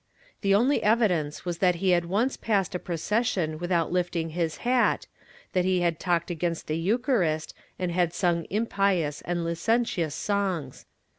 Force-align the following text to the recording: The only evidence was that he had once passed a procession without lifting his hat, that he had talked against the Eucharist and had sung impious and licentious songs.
The 0.41 0.55
only 0.55 0.81
evidence 0.81 1.45
was 1.45 1.59
that 1.59 1.75
he 1.75 1.91
had 1.91 2.05
once 2.05 2.35
passed 2.35 2.73
a 2.73 2.79
procession 2.79 3.59
without 3.59 3.91
lifting 3.91 4.29
his 4.31 4.57
hat, 4.65 5.05
that 5.53 5.63
he 5.63 5.81
had 5.81 5.99
talked 5.99 6.31
against 6.31 6.65
the 6.65 6.75
Eucharist 6.75 7.53
and 7.77 7.91
had 7.91 8.11
sung 8.11 8.45
impious 8.49 9.21
and 9.21 9.45
licentious 9.45 10.15
songs. 10.15 10.87